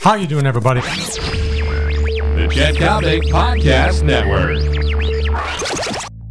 [0.00, 0.80] How you doing, everybody?
[0.80, 4.56] The Chet Coppock Podcast Network.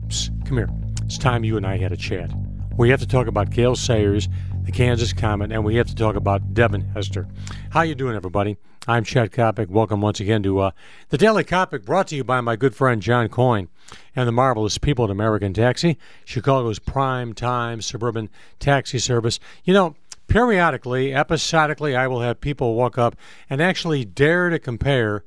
[0.07, 0.69] Psst, come here.
[1.05, 2.31] It's time you and I had a chat.
[2.79, 4.27] We have to talk about Gale Sayers,
[4.63, 7.27] the Kansas Comet, and we have to talk about Devin Hester.
[7.69, 8.57] How you doing, everybody?
[8.87, 9.67] I'm Chet Coppock.
[9.67, 10.71] Welcome once again to uh,
[11.09, 13.69] the Daily Coppock, brought to you by my good friend John Coyne
[14.15, 19.39] and the marvelous people at American Taxi, Chicago's prime time suburban taxi service.
[19.63, 19.95] You know,
[20.29, 23.15] periodically, episodically, I will have people walk up
[23.49, 25.25] and actually dare to compare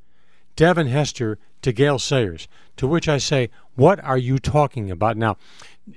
[0.57, 5.17] Devin Hester to Gale Sayers, to which I say, What are you talking about?
[5.17, 5.37] Now,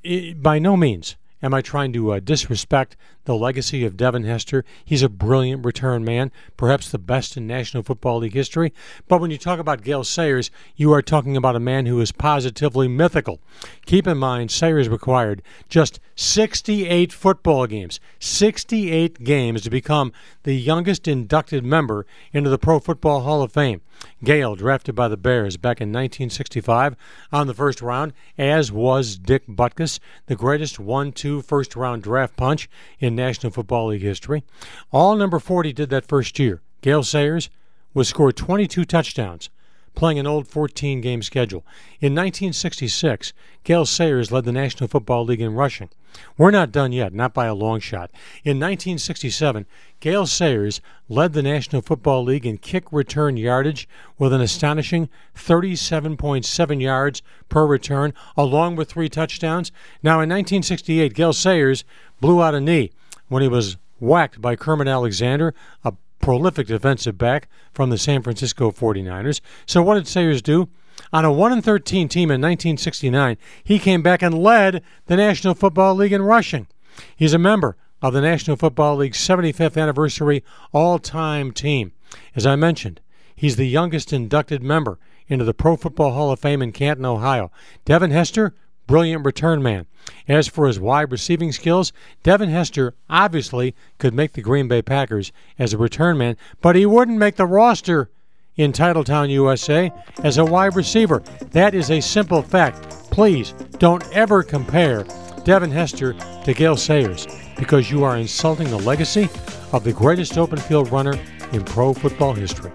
[0.04, 4.64] i by no means am I trying to uh, disrespect the legacy of Devin Hester.
[4.84, 8.74] He's a brilliant return man, perhaps the best in National Football League history.
[9.08, 12.12] But when you talk about Gale Sayers, you are talking about a man who is
[12.12, 13.40] positively mythical.
[13.86, 21.08] Keep in mind, Sayers required just 68 football games, 68 games to become the youngest
[21.08, 23.82] inducted member into the Pro Football Hall of Fame.
[24.24, 26.96] Gale, drafted by the Bears back in 1965
[27.32, 32.36] on the first round, as was Dick Butkus, the greatest 1 2 first round draft
[32.36, 34.44] punch in National Football League history.
[34.92, 36.62] All number 40 did that first year.
[36.82, 37.50] Gale Sayers
[37.94, 39.50] was scored 22 touchdowns,
[39.96, 41.66] playing an old 14 game schedule.
[42.00, 45.90] In 1966, Gale Sayers led the National Football League in rushing.
[46.38, 48.12] We're not done yet, not by a long shot.
[48.44, 49.66] In 1967,
[50.00, 56.82] Gale Sayers led the National Football League in kick return yardage with an astonishing 37.7
[56.82, 59.72] yards per return, along with three touchdowns.
[60.04, 61.84] Now, in 1968, Gale Sayers
[62.22, 62.92] blew out a knee
[63.28, 68.72] when he was whacked by Kermit Alexander, a prolific defensive back from the San Francisco
[68.72, 69.42] 49ers.
[69.66, 70.70] So, what did Sayers do?
[71.12, 75.54] On a 1 and 13 team in 1969, he came back and led the National
[75.54, 76.68] Football League in rushing.
[77.16, 81.92] He's a member of the National Football League's 75th anniversary all time team.
[82.36, 83.02] As I mentioned,
[83.36, 87.52] he's the youngest inducted member into the Pro Football Hall of Fame in Canton, Ohio.
[87.84, 88.54] Devin Hester,
[88.88, 89.86] brilliant return man.
[90.28, 91.92] As for his wide receiving skills,
[92.24, 96.86] Devin Hester obviously could make the Green Bay Packers as a return man, but he
[96.86, 98.10] wouldn't make the roster
[98.56, 99.92] in Titletown, USA
[100.24, 101.20] as a wide receiver.
[101.52, 102.90] That is a simple fact.
[103.12, 105.06] Please don't ever compare
[105.44, 106.14] Devin Hester
[106.44, 109.30] to Gale Sayers because you are insulting the legacy
[109.72, 111.20] of the greatest open field runner
[111.52, 112.72] in pro football history.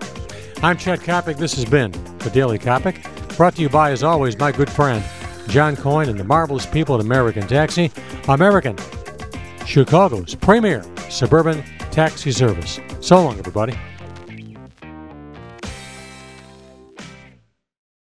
[0.62, 1.36] I'm Chet Coppock.
[1.38, 5.02] This has been the Daily Coppock, brought to you by, as always, my good friend
[5.48, 7.90] John Coyne and the marvelous people at American Taxi.
[8.28, 8.76] American,
[9.66, 12.80] Chicago's premier suburban taxi service.
[13.00, 13.76] So long, everybody.